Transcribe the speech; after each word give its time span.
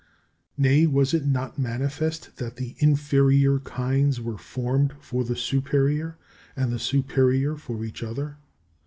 Nay, 0.57 0.87
was 0.87 1.13
it 1.13 1.27
not 1.27 1.59
manifest 1.59 2.37
that 2.37 2.55
the 2.55 2.75
inferior 2.79 3.59
kinds 3.59 4.19
were 4.19 4.39
formed 4.39 4.93
for 4.99 5.23
the 5.23 5.35
superior, 5.35 6.17
and 6.55 6.71
the 6.71 6.79
superior 6.79 7.55
for 7.55 7.85
each 7.85 8.01
other? 8.01 8.37